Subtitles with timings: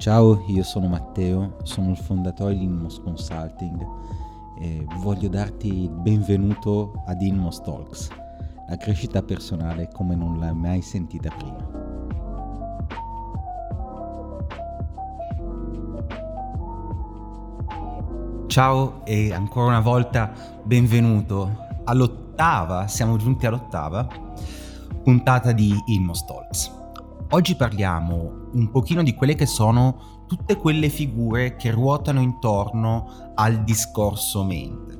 [0.00, 3.86] Ciao, io sono Matteo, sono il fondatore di Inmos Consulting
[4.58, 8.08] e voglio darti il benvenuto ad Inmos Talks,
[8.66, 11.68] la crescita personale come non l'hai mai sentita prima.
[18.46, 24.08] Ciao e ancora una volta benvenuto all'ottava, siamo giunti all'ottava
[25.02, 26.78] puntata di Inmos Talks.
[27.32, 33.62] Oggi parliamo un pochino di quelle che sono tutte quelle figure che ruotano intorno al
[33.62, 34.98] discorso mente.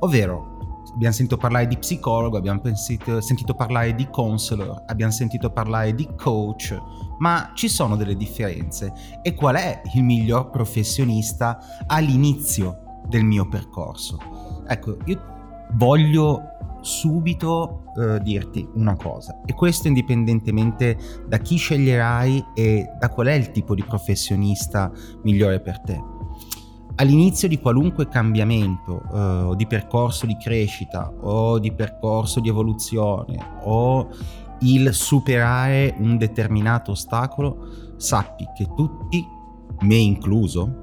[0.00, 5.94] Ovvero, abbiamo sentito parlare di psicologo, abbiamo sentito, sentito parlare di counselor, abbiamo sentito parlare
[5.94, 6.78] di coach,
[7.16, 8.92] ma ci sono delle differenze.
[9.22, 14.18] E qual è il miglior professionista all'inizio del mio percorso?
[14.68, 15.29] Ecco, io
[15.74, 16.42] voglio
[16.80, 20.96] subito eh, dirti una cosa e questo indipendentemente
[21.26, 24.90] da chi sceglierai e da qual è il tipo di professionista
[25.22, 26.00] migliore per te.
[26.96, 34.08] All'inizio di qualunque cambiamento eh, di percorso di crescita o di percorso di evoluzione o
[34.60, 39.24] il superare un determinato ostacolo, sappi che tutti,
[39.80, 40.79] me incluso,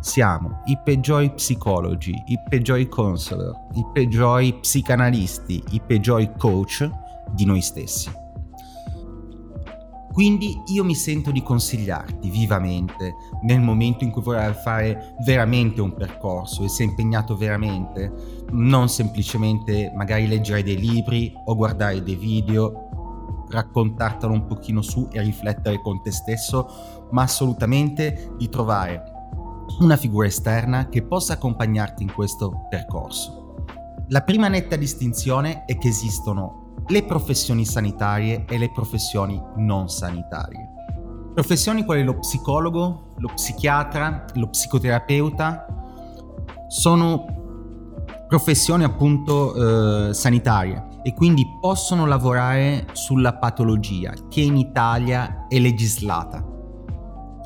[0.00, 6.88] siamo i peggiori psicologi, i peggiori counselor, i peggiori psicanalisti, i peggiori coach
[7.32, 8.24] di noi stessi.
[10.16, 15.92] Quindi io mi sento di consigliarti vivamente nel momento in cui vorrai fare veramente un
[15.92, 18.10] percorso e sei impegnato veramente,
[18.52, 25.20] non semplicemente magari leggere dei libri o guardare dei video, raccontartelo un pochino su e
[25.20, 26.66] riflettere con te stesso,
[27.10, 29.15] ma assolutamente di trovare
[29.80, 33.64] una figura esterna che possa accompagnarti in questo percorso.
[34.08, 40.74] La prima netta distinzione è che esistono le professioni sanitarie e le professioni non sanitarie.
[41.34, 45.66] Professioni quali lo psicologo, lo psichiatra, lo psicoterapeuta
[46.68, 47.24] sono
[48.28, 56.54] professioni appunto eh, sanitarie e quindi possono lavorare sulla patologia che in Italia è legislata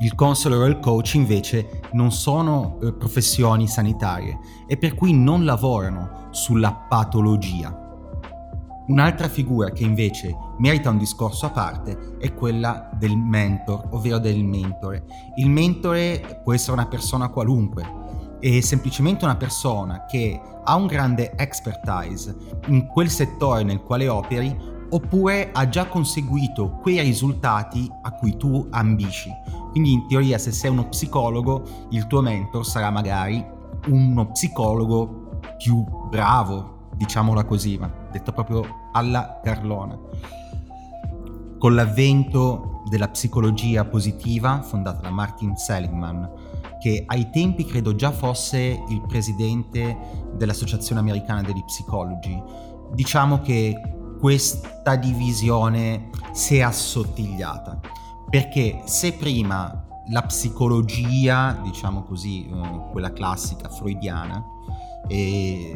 [0.01, 5.45] il counselor o il coach invece non sono eh, professioni sanitarie e per cui non
[5.45, 7.77] lavorano sulla patologia.
[8.87, 14.43] Un'altra figura che invece merita un discorso a parte è quella del mentor, ovvero del
[14.43, 15.05] mentore.
[15.35, 17.99] Il mentore può essere una persona qualunque,
[18.39, 22.35] è semplicemente una persona che ha un grande expertise
[22.67, 28.67] in quel settore nel quale operi oppure ha già conseguito quei risultati a cui tu
[28.71, 29.29] ambisci.
[29.71, 33.43] Quindi in teoria se sei uno psicologo, il tuo mentor sarà magari
[33.87, 39.97] uno psicologo più bravo, diciamola così, ma detto proprio alla Carlona.
[41.57, 46.29] Con l'avvento della psicologia positiva, fondata da Martin Seligman,
[46.81, 49.97] che ai tempi credo già fosse il presidente
[50.33, 52.41] dell'Associazione Americana degli Psicologi,
[52.93, 53.79] diciamo che
[54.19, 57.79] questa divisione si è assottigliata
[58.31, 64.43] perché se prima la psicologia, diciamo così, eh, quella classica freudiana,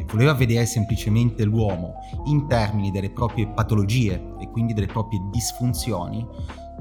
[0.06, 6.26] voleva vedere semplicemente l'uomo in termini delle proprie patologie e quindi delle proprie disfunzioni,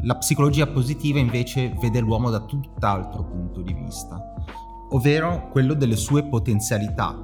[0.03, 4.34] la psicologia positiva invece vede l'uomo da tutt'altro punto di vista,
[4.91, 7.22] ovvero quello delle sue potenzialità,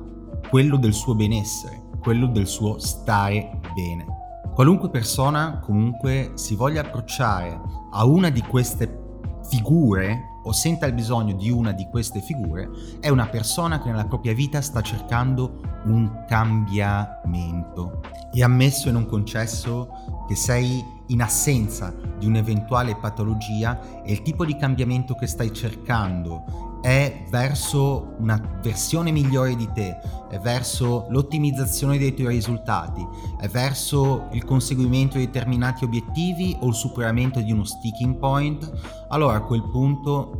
[0.49, 4.05] quello del suo benessere, quello del suo stare bene.
[4.53, 7.57] Qualunque persona comunque si voglia approcciare
[7.91, 8.99] a una di queste
[9.47, 12.69] figure o senta il bisogno di una di queste figure,
[12.99, 18.01] è una persona che nella propria vita sta cercando un cambiamento.
[18.33, 24.45] E ammesso e non concesso che sei in assenza di un'eventuale patologia e il tipo
[24.45, 29.97] di cambiamento che stai cercando è verso una versione migliore di te,
[30.29, 33.05] è verso l'ottimizzazione dei tuoi risultati,
[33.39, 38.71] è verso il conseguimento di determinati obiettivi o il superamento di uno sticking point,
[39.09, 40.39] allora a quel punto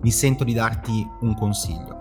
[0.00, 1.99] mi sento di darti un consiglio.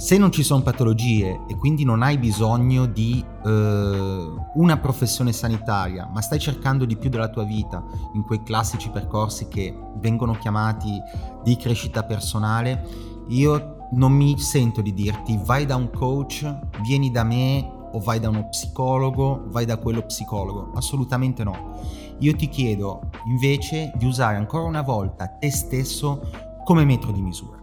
[0.00, 6.08] Se non ci sono patologie e quindi non hai bisogno di eh, una professione sanitaria,
[6.10, 10.98] ma stai cercando di più della tua vita in quei classici percorsi che vengono chiamati
[11.44, 12.82] di crescita personale,
[13.28, 16.50] io non mi sento di dirti vai da un coach,
[16.80, 20.72] vieni da me o vai da uno psicologo, vai da quello psicologo.
[20.76, 21.78] Assolutamente no.
[22.20, 26.22] Io ti chiedo invece di usare ancora una volta te stesso
[26.64, 27.58] come metro di misura.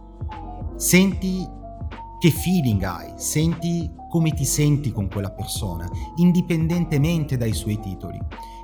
[0.76, 1.56] Senti
[2.18, 8.18] che feeling hai, senti come ti senti con quella persona, indipendentemente dai suoi titoli.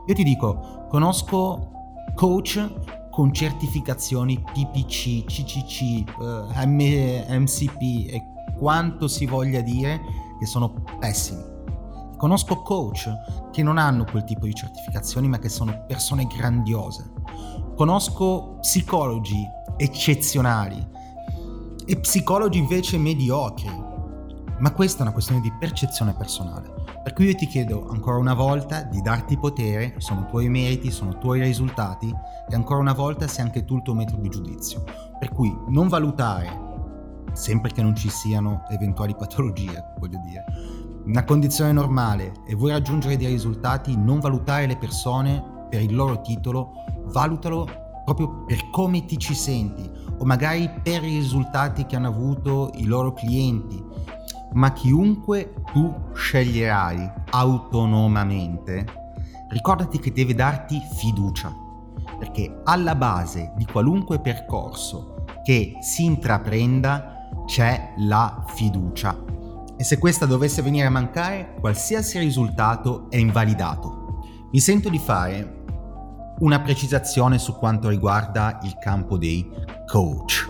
[0.06, 1.70] Io ti dico, conosco
[2.14, 7.80] coach con certificazioni PPC, CCC, uh, M- MCP
[8.12, 8.22] e
[8.58, 10.00] quanto si voglia dire
[10.38, 11.52] che sono pessimi.
[12.16, 13.08] Conosco coach
[13.52, 17.12] che non hanno quel tipo di certificazioni ma che sono persone grandiose.
[17.76, 19.46] Conosco psicologi
[19.76, 20.92] eccezionali
[21.86, 23.92] e psicologi invece mediocri.
[24.58, 26.72] Ma questa è una questione di percezione personale.
[27.02, 31.18] Per cui io ti chiedo ancora una volta di darti potere, sono tuoi meriti, sono
[31.18, 32.08] tuoi risultati
[32.48, 34.84] e ancora una volta sei anche tu il tuo metro di giudizio.
[35.18, 36.72] Per cui non valutare,
[37.32, 40.44] sempre che non ci siano eventuali patologie, voglio dire,
[41.04, 46.20] una condizione normale e vuoi raggiungere dei risultati, non valutare le persone per il loro
[46.20, 46.70] titolo,
[47.06, 47.68] valutalo
[48.04, 49.90] proprio per come ti ci senti
[50.24, 53.84] o magari per i risultati che hanno avuto i loro clienti
[54.54, 58.86] ma chiunque tu sceglierai autonomamente,
[59.48, 61.52] ricordati che deve darti fiducia,
[62.18, 69.24] perché alla base di qualunque percorso che si intraprenda c'è la fiducia.
[69.76, 74.20] E se questa dovesse venire a mancare, qualsiasi risultato è invalidato.
[74.52, 75.63] Mi sento di fare
[76.40, 79.48] una precisazione su quanto riguarda il campo dei
[79.86, 80.48] coach.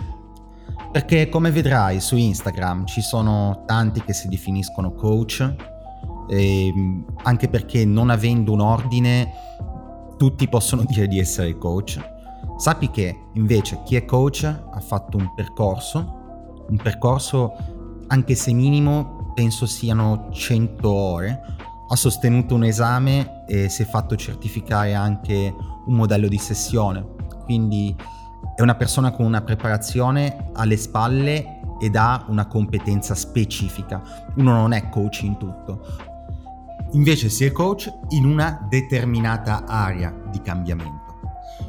[0.91, 5.55] Perché come vedrai su Instagram ci sono tanti che si definiscono coach,
[7.23, 9.31] anche perché non avendo un ordine
[10.17, 11.99] tutti possono dire di essere coach.
[12.57, 17.53] Sappi che invece chi è coach ha fatto un percorso, un percorso
[18.07, 21.41] anche se minimo penso siano 100 ore,
[21.87, 25.53] ha sostenuto un esame e si è fatto certificare anche
[25.85, 27.05] un modello di sessione.
[27.43, 27.95] Quindi
[28.55, 34.01] è una persona con una preparazione alle spalle ed ha una competenza specifica.
[34.35, 35.85] Uno non è coach in tutto.
[36.91, 41.19] Invece si è coach in una determinata area di cambiamento.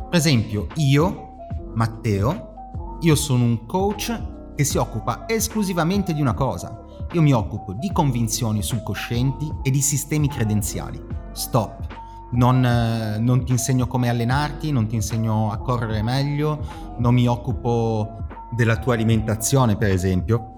[0.09, 1.35] Per esempio, io,
[1.75, 2.55] Matteo,
[3.01, 4.19] io sono un coach
[4.55, 6.85] che si occupa esclusivamente di una cosa.
[7.13, 11.01] Io mi occupo di convinzioni subconscienti e di sistemi credenziali.
[11.33, 17.15] Stop non, eh, non, ti insegno come allenarti, non ti insegno a correre meglio, non
[17.15, 20.55] mi occupo della tua alimentazione, per esempio,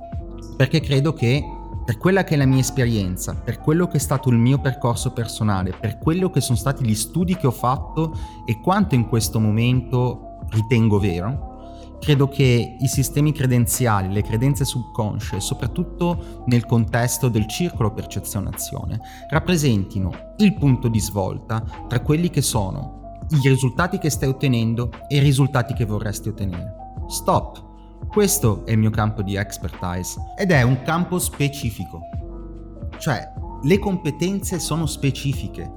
[0.56, 1.43] perché credo che
[1.85, 5.12] per quella che è la mia esperienza, per quello che è stato il mio percorso
[5.12, 8.14] personale, per quello che sono stati gli studi che ho fatto
[8.44, 11.48] e quanto in questo momento ritengo vero,
[12.00, 19.00] Credo che i sistemi credenziali, le credenze subconsce, soprattutto nel contesto del circolo percezione-azione,
[19.31, 22.97] rappresentino il punto di svolta tra quelli che sono
[23.31, 26.75] i risultati che stai ottenendo e i risultati che vorresti ottenere.
[27.09, 27.67] Stop!
[28.06, 32.00] Questo è il mio campo di expertise ed è un campo specifico.
[32.97, 35.71] Cioè, le competenze sono specifiche.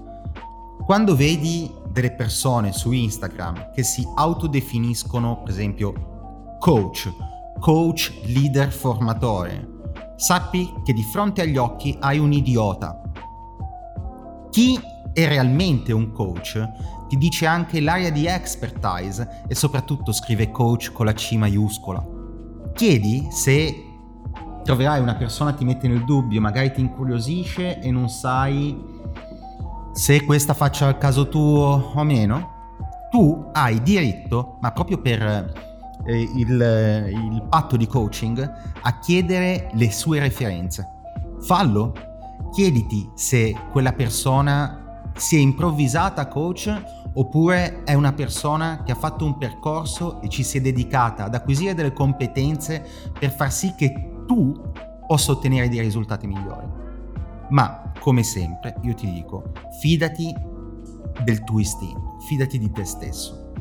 [0.85, 7.11] Quando vedi delle persone su Instagram che si autodefiniscono, per esempio, coach,
[7.59, 9.67] coach leader formatore.
[10.15, 13.01] Sappi che di fronte agli occhi hai un idiota.
[14.49, 14.79] Chi
[15.13, 16.69] è realmente un coach
[17.07, 22.05] ti dice anche l'area di expertise e soprattutto scrive coach con la C maiuscola.
[22.73, 23.85] Chiedi se
[24.63, 28.99] troverai una persona che ti mette nel dubbio, magari ti incuriosisce e non sai
[29.93, 32.59] se questa faccia il caso tuo o meno.
[33.09, 35.21] Tu hai diritto, ma proprio per
[36.05, 38.51] eh, il, il patto di coaching
[38.81, 40.87] a chiedere le sue referenze.
[41.41, 41.93] Fallo,
[42.51, 46.73] chiediti se quella persona si è improvvisata coach
[47.13, 51.35] oppure è una persona che ha fatto un percorso e ci si è dedicata ad
[51.35, 52.85] acquisire delle competenze
[53.19, 54.71] per far sì che tu
[55.05, 56.65] possa ottenere dei risultati migliori.
[57.49, 60.35] Ma, come sempre, io ti dico, fidati
[61.23, 63.51] del tuo istinto, fidati di te stesso.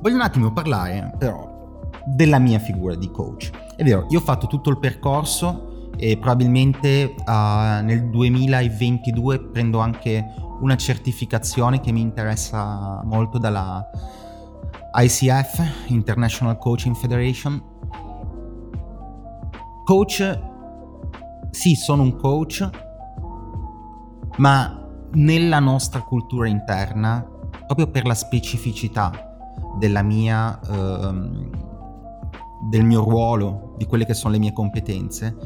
[0.00, 3.50] Voglio un attimo parlare però della mia figura di coach.
[3.74, 10.24] È vero, io ho fatto tutto il percorso e probabilmente uh, nel 2022 prendo anche
[10.60, 13.84] una certificazione che mi interessa molto dalla
[14.94, 17.60] ICF, International Coaching Federation.
[19.84, 20.40] Coach,
[21.50, 22.86] sì, sono un coach,
[24.38, 27.24] ma nella nostra cultura interna,
[27.66, 29.12] proprio per la specificità
[29.78, 30.58] della mia...
[30.66, 31.66] Uh,
[32.60, 35.36] del mio ruolo, di quelle che sono le mie competenze,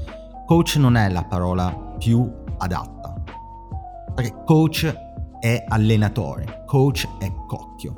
[0.47, 3.15] coach non è la parola più adatta.
[4.15, 4.93] Perché coach
[5.39, 7.95] è allenatore, coach è cocchio.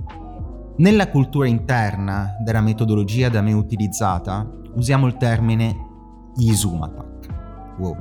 [0.77, 5.75] Nella cultura interna della metodologia da me utilizzata usiamo il termine
[6.37, 7.75] Isumatak.
[7.79, 7.97] Wow.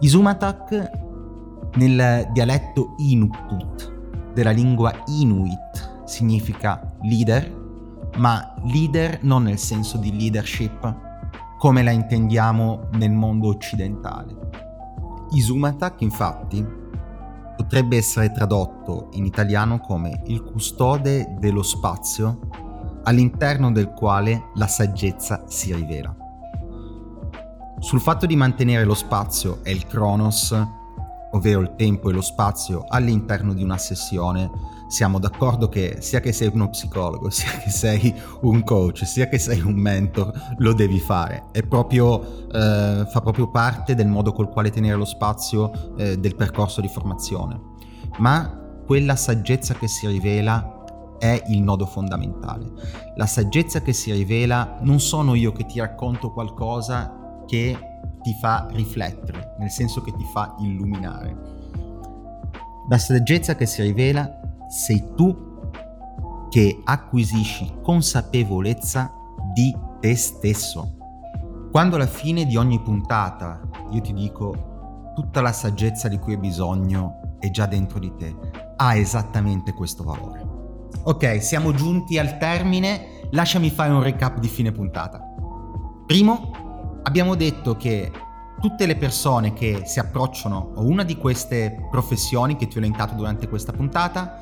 [0.00, 1.07] Isumatak
[1.78, 7.56] nel dialetto Inuktut della lingua Inuit significa leader,
[8.16, 11.06] ma leader non nel senso di leadership
[11.56, 14.36] come la intendiamo nel mondo occidentale.
[15.30, 16.66] Isumatak infatti
[17.56, 22.40] potrebbe essere tradotto in italiano come il custode dello spazio
[23.04, 26.14] all'interno del quale la saggezza si rivela.
[27.78, 30.52] Sul fatto di mantenere lo spazio e il Kronos,
[31.32, 34.50] ovvero il tempo e lo spazio all'interno di una sessione,
[34.88, 39.38] siamo d'accordo che sia che sei uno psicologo, sia che sei un coach, sia che
[39.38, 41.44] sei un mentor, lo devi fare.
[41.52, 46.34] È proprio, eh, fa proprio parte del modo col quale tenere lo spazio eh, del
[46.34, 47.60] percorso di formazione.
[48.18, 50.76] Ma quella saggezza che si rivela
[51.18, 52.72] è il nodo fondamentale.
[53.16, 57.76] La saggezza che si rivela non sono io che ti racconto qualcosa che
[58.22, 61.36] ti fa riflettere, nel senso che ti fa illuminare.
[62.88, 65.46] La saggezza che si rivela sei tu
[66.48, 69.12] che acquisisci consapevolezza
[69.52, 70.96] di te stesso.
[71.70, 73.60] Quando alla fine di ogni puntata
[73.90, 78.34] io ti dico tutta la saggezza di cui hai bisogno è già dentro di te,
[78.76, 80.46] ha esattamente questo valore.
[81.04, 85.22] Ok, siamo giunti al termine, lasciami fare un recap di fine puntata.
[86.06, 86.50] Primo,
[87.02, 88.10] abbiamo detto che
[88.60, 93.14] tutte le persone che si approcciano a una di queste professioni che ti ho elencato
[93.14, 94.40] durante questa puntata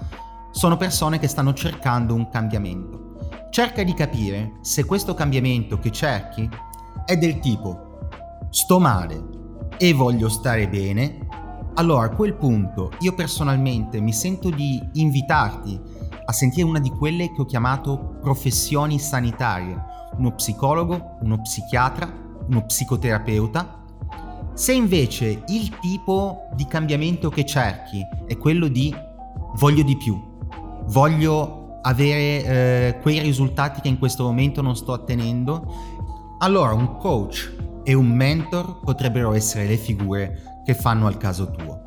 [0.50, 3.18] sono persone che stanno cercando un cambiamento.
[3.50, 6.48] Cerca di capire se questo cambiamento che cerchi
[7.04, 7.98] è del tipo
[8.50, 9.22] sto male
[9.76, 11.18] e voglio stare bene,
[11.74, 15.78] allora a quel punto io personalmente mi sento di invitarti
[16.24, 19.78] a sentire una di quelle che ho chiamato professioni sanitarie,
[20.16, 23.84] uno psicologo, uno psichiatra, uno psicoterapeuta.
[24.54, 28.94] Se invece il tipo di cambiamento che cerchi è quello di
[29.56, 30.18] voglio di più,
[30.86, 35.64] voglio avere eh, quei risultati che in questo momento non sto ottenendo,
[36.38, 41.80] allora un coach e un mentor potrebbero essere le figure che fanno al caso tuo.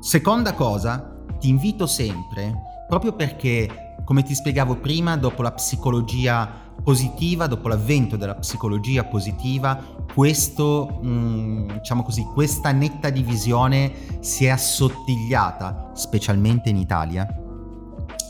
[0.00, 7.48] Seconda cosa, ti invito sempre, proprio perché, come ti spiegavo prima, dopo la psicologia positiva,
[7.48, 9.82] dopo l'avvento della psicologia positiva,
[10.14, 17.26] questo, mh, mm, diciamo così, questa netta divisione si è assottigliata, specialmente in Italia,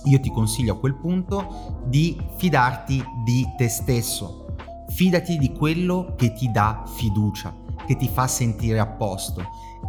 [0.05, 4.47] io ti consiglio a quel punto di fidarti di te stesso.
[4.89, 9.43] Fidati di quello che ti dà fiducia, che ti fa sentire a posto.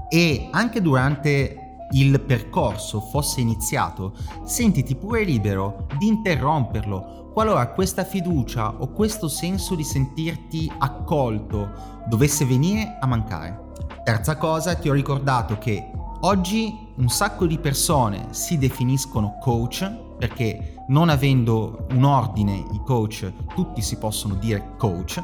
[0.09, 4.13] E anche durante il percorso fosse iniziato,
[4.44, 12.46] sentiti pure libero di interromperlo qualora questa fiducia o questo senso di sentirti accolto dovesse
[12.46, 13.65] venire a mancare.
[14.03, 15.91] Terza cosa, ti ho ricordato che
[16.22, 23.32] oggi un sacco di persone si definiscono coach perché non avendo un ordine i coach,
[23.53, 25.24] tutti si possono dire coach,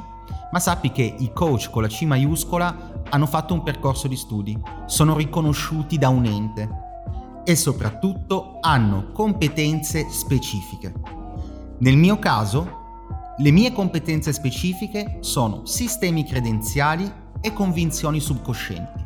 [0.52, 4.60] ma sappi che i coach con la C maiuscola hanno fatto un percorso di studi,
[4.88, 6.70] sono riconosciuti da un ente
[7.44, 10.92] e soprattutto hanno competenze specifiche.
[11.78, 12.82] Nel mio caso,
[13.38, 19.04] le mie competenze specifiche sono sistemi credenziali e convinzioni subconscienti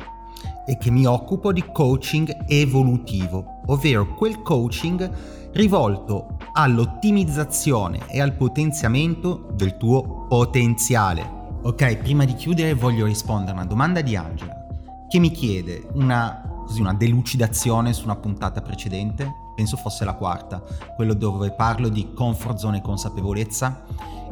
[0.66, 5.10] e che mi occupo di coaching evolutivo, ovvero quel coaching
[5.52, 11.37] rivolto all'ottimizzazione e al potenziamento del tuo potenziale.
[11.62, 14.66] Ok, prima di chiudere voglio rispondere a una domanda di Angela
[15.10, 20.62] che mi chiede una, così, una delucidazione su una puntata precedente, penso fosse la quarta,
[20.96, 23.84] quello dove parlo di comfort zone e consapevolezza,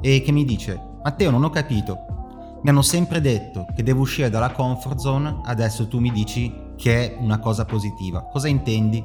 [0.01, 4.29] e che mi dice Matteo non ho capito, mi hanno sempre detto che devo uscire
[4.29, 8.23] dalla comfort zone, adesso tu mi dici che è una cosa positiva.
[8.23, 9.03] Cosa intendi?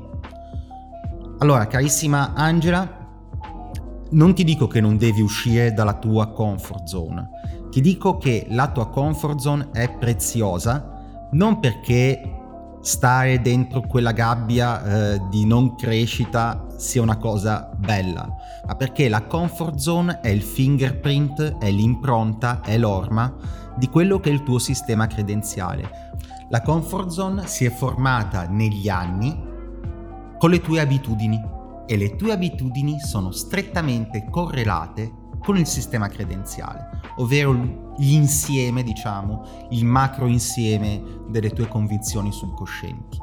[1.39, 2.99] Allora, carissima Angela,
[4.11, 7.29] non ti dico che non devi uscire dalla tua comfort zone,
[7.71, 12.39] ti dico che la tua comfort zone è preziosa non perché
[12.81, 18.27] stare dentro quella gabbia eh, di non crescita sia una cosa bella,
[18.67, 23.35] ma perché la comfort zone è il fingerprint, è l'impronta, è l'orma
[23.77, 26.09] di quello che è il tuo sistema credenziale.
[26.49, 29.49] La comfort zone si è formata negli anni
[30.39, 31.41] con le tue abitudini
[31.87, 39.85] e le tue abitudini sono strettamente correlate con il sistema credenziale, ovvero l'insieme, diciamo, il
[39.85, 43.19] macro insieme delle tue convinzioni subconscienti.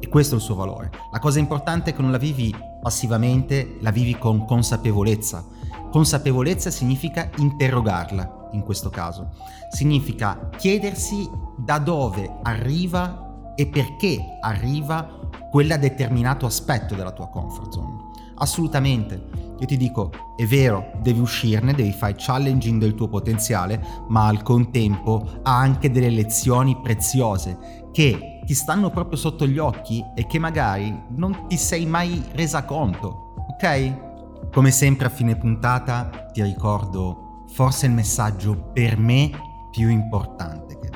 [0.00, 0.90] E questo è il suo valore.
[1.12, 5.44] La cosa importante è che non la vivi passivamente, la vivi con consapevolezza.
[5.90, 9.30] Consapevolezza significa interrogarla in questo caso.
[9.70, 15.18] Significa chiedersi da dove arriva e perché arriva
[15.50, 17.96] quel determinato aspetto della tua comfort zone.
[18.36, 19.49] Assolutamente.
[19.60, 24.42] Io ti dico, è vero, devi uscirne, devi fare challenging del tuo potenziale, ma al
[24.42, 30.38] contempo ha anche delle lezioni preziose che ti stanno proprio sotto gli occhi e che
[30.38, 34.50] magari non ti sei mai resa conto, ok?
[34.50, 39.30] Come sempre a fine puntata ti ricordo forse il messaggio per me
[39.70, 40.88] più importante che.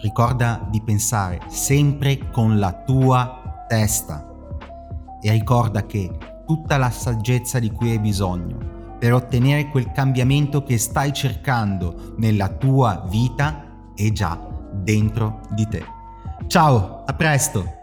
[0.00, 4.26] Ricorda di pensare sempre con la tua testa
[5.20, 6.10] e ricorda che
[6.48, 12.48] tutta la saggezza di cui hai bisogno per ottenere quel cambiamento che stai cercando nella
[12.48, 13.64] tua vita
[13.94, 14.40] è già
[14.72, 15.84] dentro di te.
[16.46, 17.77] Ciao, a presto!